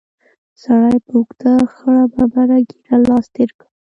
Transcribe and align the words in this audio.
سړي 0.61 0.97
په 1.05 1.13
اوږده 1.17 1.53
خړه 1.73 2.03
ببره 2.13 2.57
ږېره 2.69 2.97
لاس 3.07 3.25
تېر 3.35 3.49
کړ. 3.59 3.67